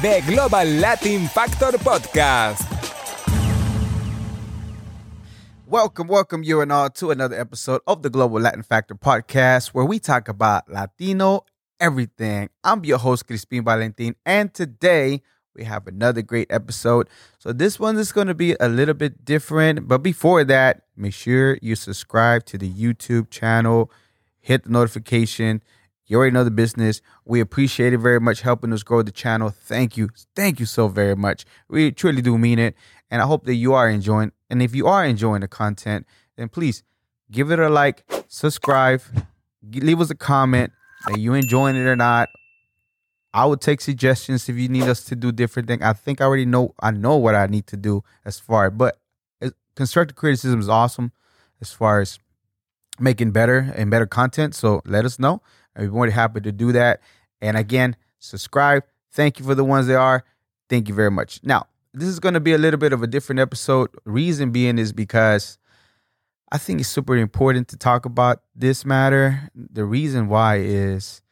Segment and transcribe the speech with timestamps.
[0.00, 2.62] The Global Latin Factor Podcast.
[5.66, 9.84] Welcome, welcome you and all to another episode of the Global Latin Factor Podcast, where
[9.84, 11.44] we talk about Latino
[11.80, 12.48] everything.
[12.62, 15.20] I'm your host, Crispin Valentin, and today
[15.56, 17.08] we have another great episode.
[17.40, 21.14] So this one is going to be a little bit different, but before that, make
[21.14, 23.90] sure you subscribe to the YouTube channel,
[24.38, 25.60] hit the notification.
[26.08, 27.00] You already know the business.
[27.24, 29.50] We appreciate it very much helping us grow the channel.
[29.50, 30.08] Thank you.
[30.34, 31.44] Thank you so very much.
[31.68, 32.74] We truly do mean it.
[33.10, 34.32] And I hope that you are enjoying.
[34.50, 36.82] And if you are enjoying the content, then please
[37.30, 39.02] give it a like, subscribe,
[39.62, 40.72] leave us a comment.
[41.06, 42.30] Are you enjoying it or not?
[43.34, 45.82] I would take suggestions if you need us to do different things.
[45.82, 48.98] I think I already know I know what I need to do as far, but
[49.76, 51.12] constructive criticism is awesome
[51.60, 52.18] as far as
[52.98, 54.54] making better and better content.
[54.54, 55.42] So let us know.
[55.76, 57.00] I'd be more than happy to do that.
[57.40, 58.84] And again, subscribe.
[59.12, 60.24] Thank you for the ones that are.
[60.68, 61.40] Thank you very much.
[61.42, 63.90] Now, this is going to be a little bit of a different episode.
[64.04, 65.58] Reason being is because
[66.50, 69.50] I think it's super important to talk about this matter.
[69.54, 71.22] The reason why is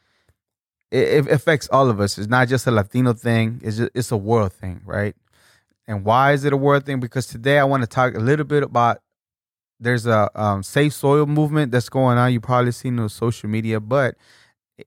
[0.91, 2.19] it, it affects all of us.
[2.19, 3.61] It's not just a Latino thing.
[3.62, 5.14] It's just, it's a world thing, right?
[5.87, 7.01] And why is it a world thing?
[7.01, 8.98] Because today I want to talk a little bit about
[9.79, 12.33] there's a um, save soil movement that's going on.
[12.33, 14.17] You probably seen on social media, but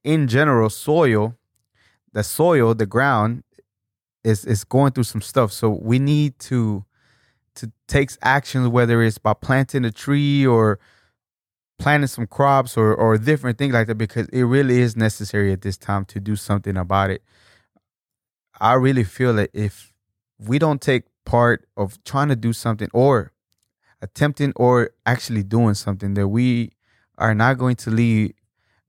[0.03, 1.35] in general, soil,
[2.13, 3.43] the soil, the ground,
[4.23, 5.51] is is going through some stuff.
[5.51, 6.85] So we need to
[7.55, 10.79] to take actions, whether it's by planting a tree or
[11.77, 15.61] planting some crops or or different things like that, because it really is necessary at
[15.61, 17.23] this time to do something about it.
[18.59, 19.93] I really feel that if
[20.37, 23.31] we don't take part of trying to do something or
[24.01, 26.71] attempting or actually doing something that we
[27.17, 28.33] are not going to leave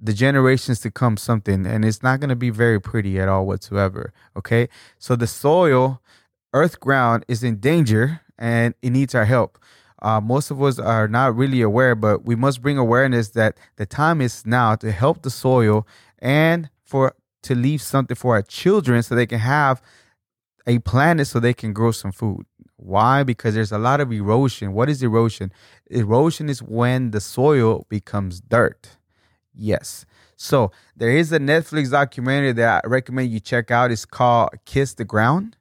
[0.00, 3.47] the generations to come something and it's not going to be very pretty at all
[3.47, 4.69] whatsoever okay?
[4.98, 6.00] So the soil
[6.53, 9.58] earth ground is in danger and it needs our help.
[10.03, 13.84] Uh, most of us are not really aware but we must bring awareness that the
[13.84, 15.87] time is now to help the soil
[16.19, 19.82] and for to leave something for our children so they can have
[20.66, 22.47] a planet so they can grow some food
[22.80, 23.22] why?
[23.22, 24.72] Because there's a lot of erosion.
[24.72, 25.52] What is erosion?
[25.91, 28.96] Erosion is when the soil becomes dirt.
[29.54, 30.06] Yes.
[30.36, 33.91] So there is a Netflix documentary that I recommend you check out.
[33.91, 35.56] It's called Kiss the Ground.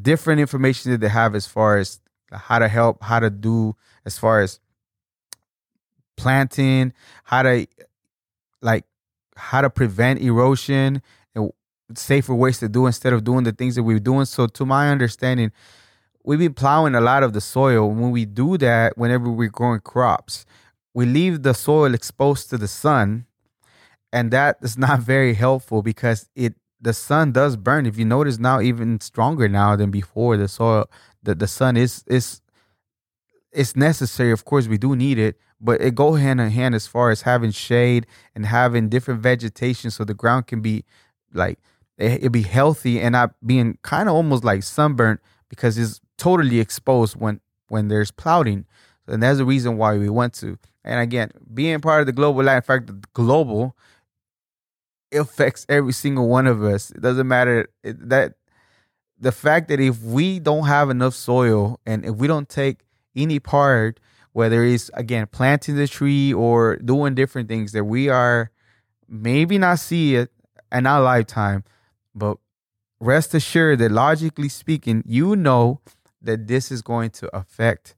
[0.00, 2.00] different information that they have as far as
[2.30, 4.60] how to help, how to do as far as
[6.16, 6.92] planting,
[7.24, 7.66] how to
[8.60, 8.84] like
[9.36, 11.02] how to prevent erosion
[11.34, 11.50] and
[11.94, 14.24] safer ways to do instead of doing the things that we're doing.
[14.24, 15.52] So to my understanding,
[16.22, 17.88] we've been plowing a lot of the soil.
[17.88, 20.46] When we do that, whenever we're growing crops,
[20.94, 23.26] we leave the soil exposed to the sun.
[24.12, 27.86] And that is not very helpful because it the sun does burn.
[27.86, 30.90] If you notice now, even stronger now than before, the soil,
[31.22, 32.40] the, the sun is is
[33.52, 34.32] it's necessary.
[34.32, 37.22] Of course, we do need it, but it go hand in hand as far as
[37.22, 40.84] having shade and having different vegetation, so the ground can be
[41.32, 41.58] like
[41.96, 46.58] it, it be healthy and not being kind of almost like sunburnt because it's totally
[46.58, 48.66] exposed when when there's plowing.
[49.06, 50.58] And that's the reason why we went to.
[50.84, 53.76] And again, being part of the global in fact, global
[55.12, 56.90] it affects every single one of us.
[56.90, 58.34] It doesn't matter that
[59.20, 62.80] the fact that if we don't have enough soil and if we don't take
[63.14, 64.00] any part,
[64.32, 68.50] whether it's again planting the tree or doing different things, that we are
[69.06, 70.30] maybe not see it
[70.72, 71.62] in our lifetime,
[72.14, 72.38] but
[72.98, 75.80] rest assured that logically speaking, you know
[76.22, 77.94] that this is going to affect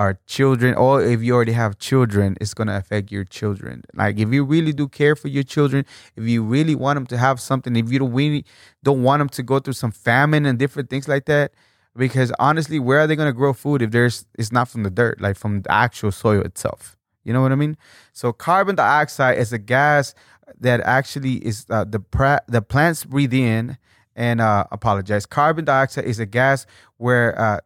[0.00, 3.82] our children, or if you already have children, it's going to affect your children.
[3.94, 5.84] Like if you really do care for your children,
[6.16, 8.46] if you really want them to have something, if you don't really
[8.82, 11.52] don't want them to go through some famine and different things like that,
[11.94, 14.90] because honestly, where are they going to grow food if there's it's not from the
[14.90, 16.96] dirt, like from the actual soil itself?
[17.24, 17.76] You know what I mean?
[18.14, 20.14] So carbon dioxide is a gas
[20.58, 23.76] that actually is uh, the pra- the plants breathe in
[24.16, 25.26] and uh, apologize.
[25.26, 26.64] Carbon dioxide is a gas
[26.96, 27.60] where uh,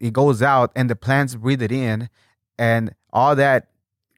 [0.00, 2.08] it goes out and the plants breathe it in,
[2.58, 3.68] and all that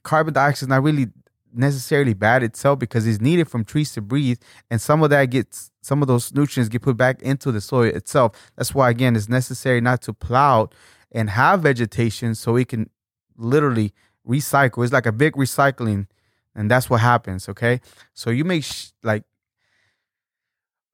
[0.03, 1.07] carbon dioxide is not really
[1.53, 4.39] necessarily bad itself because it's needed from trees to breathe,
[4.69, 7.85] and some of that gets some of those nutrients get put back into the soil
[7.85, 8.51] itself.
[8.55, 10.69] That's why again it's necessary not to plow
[11.11, 12.89] and have vegetation so it can
[13.37, 13.93] literally
[14.27, 14.83] recycle.
[14.83, 16.07] It's like a big recycling,
[16.55, 17.49] and that's what happens.
[17.49, 17.81] Okay,
[18.13, 19.23] so you make sh- like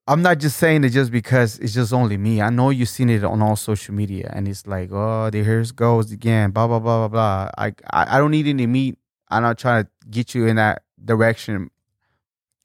[0.08, 2.40] I'm not just saying it just because it's just only me.
[2.40, 5.62] I know you've seen it on all social media, and it's like, oh, there here
[5.62, 7.50] it goes again, blah blah blah blah blah.
[7.58, 9.00] I, I don't need any meat.
[9.30, 11.72] I'm not trying to get you in that direction.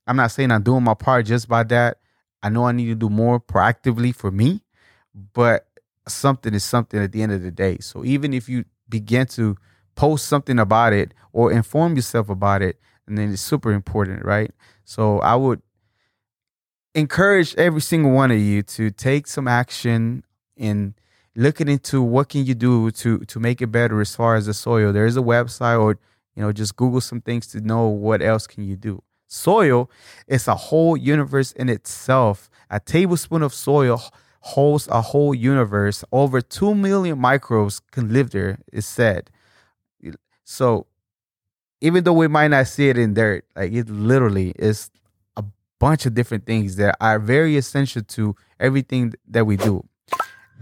[0.06, 1.98] I'm not saying I'm doing my part just by that.
[2.42, 4.62] I know I need to do more proactively for me,
[5.32, 5.66] but
[6.06, 7.78] something is something at the end of the day.
[7.80, 9.56] So even if you begin to
[9.94, 14.50] post something about it or inform yourself about it, and then it's super important, right?
[14.84, 15.62] So I would
[16.94, 20.24] encourage every single one of you to take some action
[20.56, 20.94] in
[21.36, 24.54] looking into what can you do to to make it better as far as the
[24.54, 24.92] soil.
[24.92, 25.98] There is a website or
[26.34, 29.02] you know just Google some things to know what else can you do.
[29.26, 29.88] Soil
[30.26, 32.50] is a whole universe in itself.
[32.68, 34.02] A tablespoon of soil
[34.40, 36.04] holds a whole universe.
[36.10, 39.30] Over 2 million microbes can live there, is said.
[40.42, 40.86] So
[41.80, 44.90] even though we might not see it in dirt, like it literally is
[45.80, 49.84] bunch of different things that are very essential to everything that we do.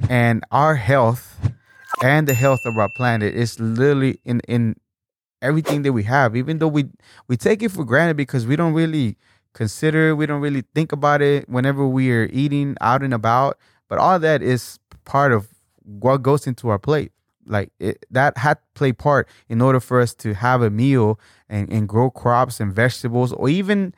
[0.08, 1.36] And our health
[2.02, 4.76] and the health of our planet is literally in in
[5.42, 6.86] everything that we have, even though we
[7.26, 9.16] we take it for granted because we don't really
[9.52, 13.58] consider, we don't really think about it whenever we are eating out and about.
[13.88, 15.48] But all that is part of
[15.82, 17.12] what goes into our plate.
[17.44, 21.18] Like it, that had to play part in order for us to have a meal
[21.48, 23.94] and, and grow crops and vegetables or even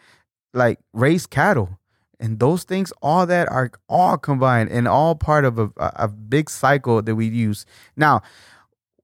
[0.53, 1.79] like raise cattle.
[2.19, 6.51] And those things, all that are all combined and all part of a, a big
[6.51, 7.65] cycle that we use.
[7.97, 8.23] Now,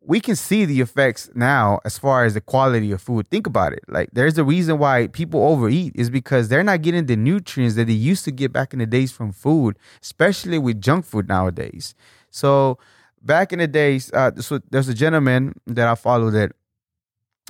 [0.06, 3.28] we can see the effects now as far as the quality of food.
[3.28, 3.80] Think about it.
[3.88, 7.86] Like there's a reason why people overeat is because they're not getting the nutrients that
[7.86, 11.94] they used to get back in the days from food, especially with junk food nowadays.
[12.30, 12.78] So
[13.20, 16.52] back in the days, uh, so there's a gentleman that I follow that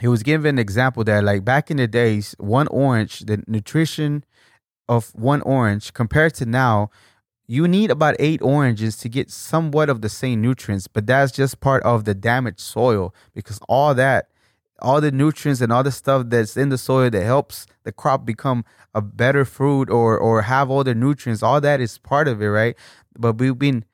[0.00, 4.25] he was giving an example that like back in the days, one orange, the nutrition
[4.88, 6.90] of one orange compared to now
[7.48, 11.60] you need about eight oranges to get somewhat of the same nutrients, but that's just
[11.60, 14.28] part of the damaged soil because all that,
[14.81, 18.26] all the nutrients and all the stuff that's in the soil that helps the crop
[18.26, 18.64] become
[18.94, 22.48] a better fruit or or have all the nutrients, all that is part of it,
[22.48, 22.76] right?
[23.16, 23.84] But we've been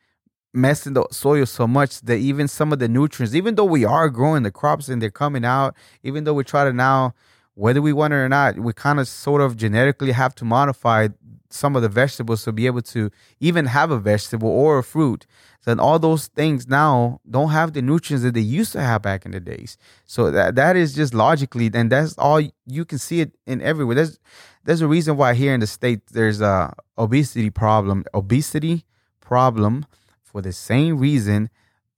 [0.52, 4.08] messing the soil so much that even some of the nutrients, even though we are
[4.08, 7.14] growing the crops and they're coming out, even though we try to now
[7.54, 11.08] whether we want it or not, we kind of sort of genetically have to modify
[11.50, 13.10] some of the vegetables to be able to
[13.40, 15.26] even have a vegetable or a fruit.
[15.64, 19.26] Then all those things now don't have the nutrients that they used to have back
[19.26, 19.76] in the days.
[20.06, 23.94] So that that is just logically, and that's all you can see it in everywhere.
[23.96, 24.18] There's
[24.64, 28.84] there's a reason why here in the state there's a obesity problem, obesity
[29.20, 29.86] problem
[30.32, 31.50] for the same reason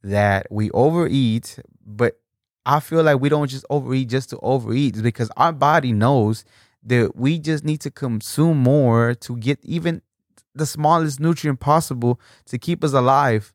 [0.03, 2.19] that we overeat, but
[2.67, 6.45] I feel like we don't just overeat just to overeat because our body knows
[6.83, 10.03] that we just need to consume more to get even
[10.55, 13.53] the smallest nutrient possible to keep us alive.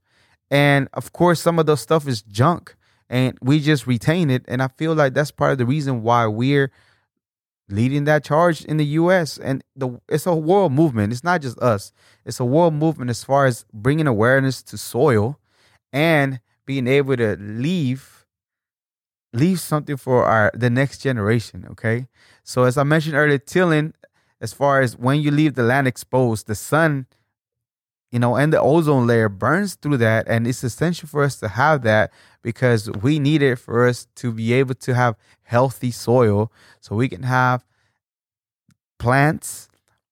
[0.50, 2.76] And of course, some of those stuff is junk
[3.10, 4.44] and we just retain it.
[4.48, 6.72] And I feel like that's part of the reason why we're
[7.70, 9.38] leading that charge in the US.
[9.38, 11.14] And the it's a world movement.
[11.14, 11.92] It's not just us,
[12.26, 15.40] it's a world movement as far as bringing awareness to soil
[15.92, 18.26] and being able to leave
[19.34, 22.08] leave something for our the next generation okay
[22.44, 23.94] so as i mentioned earlier tilling
[24.42, 27.06] as far as when you leave the land exposed the sun
[28.12, 31.48] you know and the ozone layer burns through that and it's essential for us to
[31.48, 32.12] have that
[32.42, 37.08] because we need it for us to be able to have healthy soil so we
[37.08, 37.66] can have
[38.98, 39.70] plants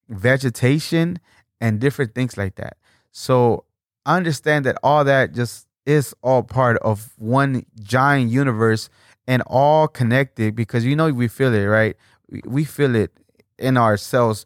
[0.09, 1.19] vegetation
[1.59, 2.77] and different things like that
[3.11, 3.65] so
[4.05, 8.89] understand that all that just is all part of one giant universe
[9.27, 11.95] and all connected because you know we feel it, right?
[12.45, 13.11] We feel it
[13.57, 14.45] in ourselves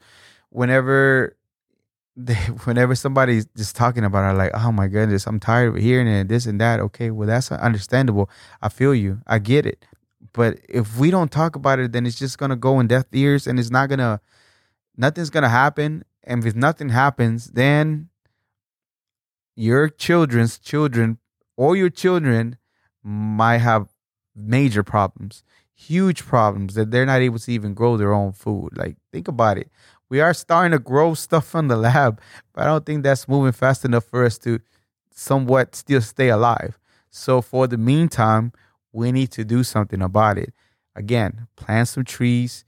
[0.49, 1.35] whenever
[2.15, 6.07] they, whenever somebody's just talking about it, like, oh my goodness, I'm tired of hearing
[6.07, 6.79] it, this and that.
[6.79, 8.29] Okay, well that's understandable.
[8.61, 9.21] I feel you.
[9.27, 9.85] I get it.
[10.33, 13.47] But if we don't talk about it, then it's just gonna go in deaf ears,
[13.47, 14.21] and it's not gonna,
[14.95, 16.03] nothing's gonna happen.
[16.23, 18.09] And if nothing happens, then
[19.55, 21.17] your children's children
[21.57, 22.57] or your children
[23.03, 23.87] might have
[24.35, 28.69] major problems, huge problems that they're not able to even grow their own food.
[28.75, 29.69] Like, think about it.
[30.11, 32.19] We are starting to grow stuff from the lab,
[32.53, 34.59] but I don't think that's moving fast enough for us to
[35.09, 36.77] somewhat still stay alive.
[37.09, 38.51] So for the meantime,
[38.91, 40.53] we need to do something about it.
[40.97, 42.65] Again, plant some trees,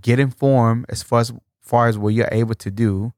[0.00, 3.12] get informed as far as far as what you're able to do,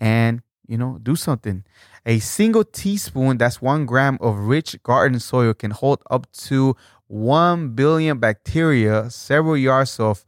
[0.00, 1.62] and you know, do something.
[2.06, 6.74] A single teaspoon, that's one gram of rich garden soil, can hold up to
[7.08, 10.24] 1 billion bacteria, several yards of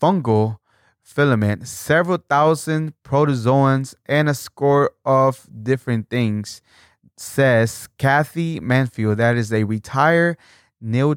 [0.00, 0.59] fungal
[1.14, 6.62] filament, several thousand protozoans, and a score of different things,
[7.16, 9.18] says Kathy Merrifield.
[9.18, 10.36] That is a retired
[10.80, 11.16] neo,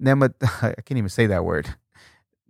[0.00, 1.74] nemat, I can't even say that word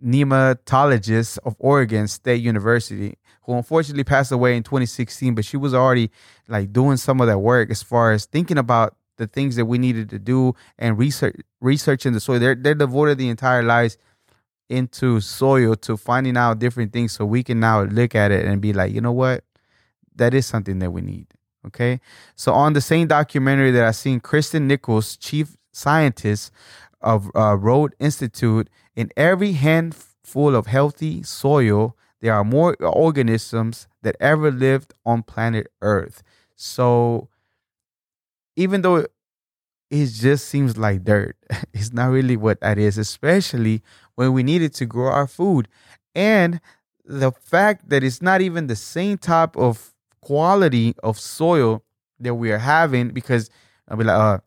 [0.03, 5.35] nematologist of Oregon State University, who unfortunately passed away in 2016.
[5.35, 6.09] But she was already
[6.47, 9.77] like doing some of that work as far as thinking about the things that we
[9.77, 12.39] needed to do and research researching the soil.
[12.39, 13.97] They're they're devoted the entire lives
[14.69, 18.61] into soil to finding out different things so we can now look at it and
[18.61, 19.43] be like, you know what?
[20.15, 21.27] That is something that we need.
[21.65, 21.99] Okay.
[22.35, 26.51] So on the same documentary that I seen, Kristen Nichols, chief scientist
[27.01, 34.15] of uh, Rodale Institute, in every handful of healthy soil, there are more organisms that
[34.19, 36.21] ever lived on planet Earth.
[36.55, 37.29] So
[38.55, 39.05] even though
[39.89, 41.35] it just seems like dirt,
[41.73, 43.81] it's not really what that is, especially
[44.15, 45.67] when we need it to grow our food.
[46.15, 46.61] And
[47.05, 51.83] the fact that it's not even the same type of quality of soil
[52.19, 53.49] that we are having, because
[53.87, 54.39] I'll be like, uh,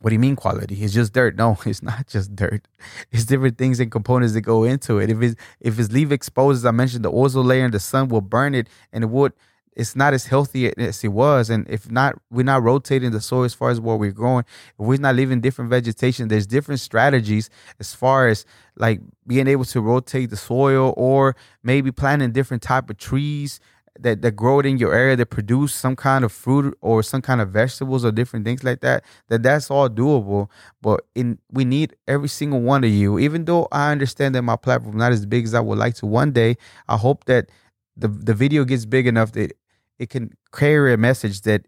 [0.00, 0.82] what do you mean quality?
[0.82, 1.36] It's just dirt.
[1.36, 2.66] No, it's not just dirt.
[3.12, 5.10] It's different things and components that go into it.
[5.10, 8.08] If it's if it's leave exposed, as I mentioned, the ozone layer and the sun
[8.08, 9.32] will burn it, and it would.
[9.76, 13.44] It's not as healthy as it was, and if not, we're not rotating the soil
[13.44, 14.44] as far as what we're growing.
[14.78, 18.44] If we're not leaving different vegetation, there's different strategies as far as
[18.76, 23.60] like being able to rotate the soil, or maybe planting different type of trees
[23.98, 27.22] that, that grow it in your area that produce some kind of fruit or some
[27.22, 30.48] kind of vegetables or different things like that that that's all doable
[30.80, 34.56] but in we need every single one of you even though i understand that my
[34.56, 36.56] platform not as big as i would like to one day
[36.88, 37.50] i hope that
[37.96, 39.52] the the video gets big enough that
[40.00, 41.66] it can carry a message that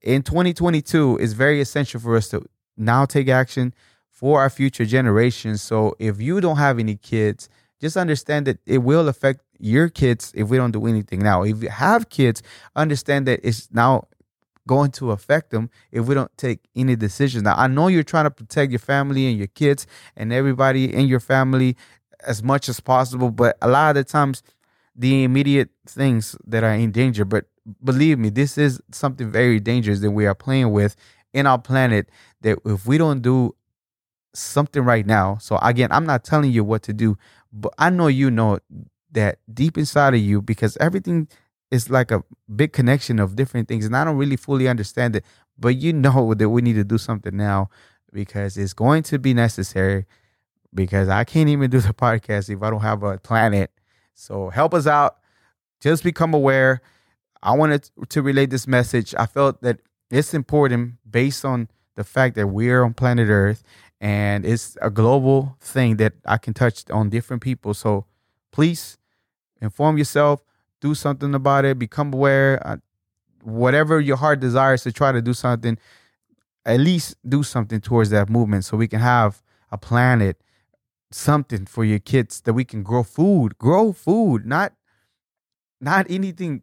[0.00, 2.42] in 2022 is very essential for us to
[2.76, 3.74] now take action
[4.10, 7.48] for our future generations so if you don't have any kids
[7.82, 11.42] just understand that it will affect your kids if we don't do anything now.
[11.42, 12.42] If you have kids,
[12.76, 14.08] understand that it's now
[14.68, 17.42] going to affect them if we don't take any decisions.
[17.42, 21.06] Now, I know you're trying to protect your family and your kids and everybody in
[21.06, 21.76] your family
[22.24, 24.44] as much as possible, but a lot of the times,
[24.94, 27.24] the immediate things that are in danger.
[27.24, 27.46] But
[27.82, 30.96] believe me, this is something very dangerous that we are playing with
[31.32, 32.08] in our planet.
[32.42, 33.54] That if we don't do
[34.34, 37.16] something right now, so again, I'm not telling you what to do,
[37.52, 38.58] but I know you know
[39.12, 41.28] that deep inside of you because everything
[41.70, 42.22] is like a
[42.54, 45.24] big connection of different things and I don't really fully understand it
[45.58, 47.70] but you know that we need to do something now
[48.12, 50.06] because it's going to be necessary
[50.74, 53.70] because I can't even do the podcast if I don't have a planet
[54.14, 55.16] so help us out
[55.80, 56.82] just become aware
[57.42, 59.80] I wanted to relate this message I felt that
[60.10, 63.62] it's important based on the fact that we're on planet earth
[64.00, 68.06] and it's a global thing that I can touch on different people so
[68.52, 68.98] please
[69.60, 70.44] inform yourself,
[70.80, 72.60] do something about it, become aware.
[72.66, 72.76] Uh,
[73.42, 75.78] whatever your heart desires to try to do something,
[76.64, 80.40] at least do something towards that movement so we can have a planet,
[81.10, 84.74] something for your kids that we can grow food, grow food, not
[85.80, 86.62] not anything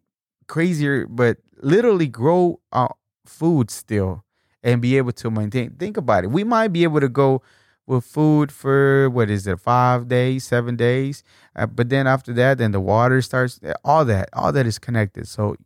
[0.50, 4.24] crazier, but literally grow our food still
[4.62, 5.70] and be able to maintain.
[5.78, 6.30] Think about it.
[6.30, 7.42] We might be able to go
[7.86, 11.24] with food for what is it, five days, seven days.
[11.56, 13.58] Uh, but then after that, then the water starts.
[13.84, 15.26] All that, all that is connected.
[15.26, 15.56] So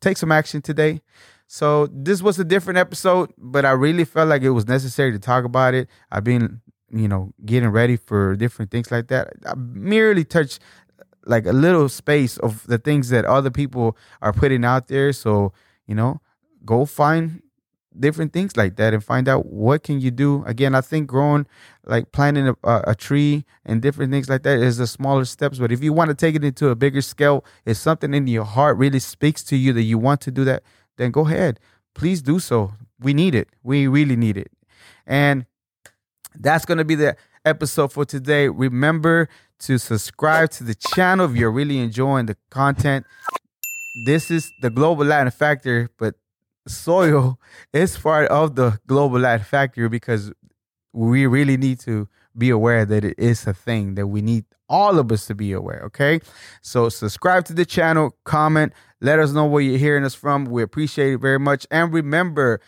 [0.00, 1.00] take some action today.
[1.48, 5.18] So this was a different episode, but I really felt like it was necessary to
[5.18, 5.88] talk about it.
[6.10, 9.32] I've been, you know, getting ready for different things like that.
[9.46, 10.60] I merely touched
[11.26, 15.12] like a little space of the things that other people are putting out there.
[15.12, 15.52] So,
[15.86, 16.20] you know,
[16.64, 17.42] go find
[17.98, 20.44] different things like that and find out what can you do.
[20.46, 21.46] Again i think growing
[21.84, 25.58] like planting a, a, tree and different things like that is the smaller steps.
[25.58, 28.44] But if you want to take it into a bigger scale if something in your
[28.44, 30.62] heart really speaks to you that you want to do that
[30.96, 31.58] then go ahead.
[31.94, 32.74] Please do so.
[33.00, 33.48] We need it.
[33.62, 34.50] We really need it.
[35.06, 35.46] And
[36.34, 38.48] that's going to be the episode for today.
[38.48, 43.06] Remember to subscribe to the channel if you're really enjoying the content
[44.04, 46.14] this is the global latin factor but
[46.68, 47.38] soil
[47.72, 50.32] is part of the global light factor because
[50.92, 54.98] we really need to be aware that it is a thing that we need all
[54.98, 55.82] of us to be aware.
[55.86, 56.20] Okay.
[56.62, 60.46] So subscribe to the channel, comment, let us know where you're hearing us from.
[60.46, 61.66] We appreciate it very much.
[61.70, 62.60] And remember,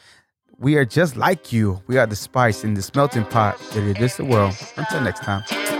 [0.59, 1.83] we are just like you.
[1.87, 4.55] We are the spice in this melting pot that it is the world.
[4.77, 5.78] Until next time.